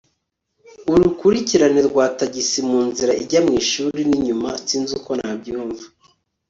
urukurikirane 0.91 1.81
rwa 1.89 2.05
tagisi 2.17 2.59
munzira 2.69 3.11
ijya 3.23 3.39
mwishuri 3.47 4.01
ninyuma. 4.09 4.49
sinzi 4.67 4.91
uko 4.99 5.11
nabyumva 5.19 5.85